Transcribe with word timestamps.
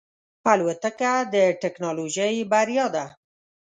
الوتکه 0.53 1.13
د 1.33 1.35
ټکنالوژۍ 1.61 2.35
بریا 2.51 2.85
ده. 2.95 3.05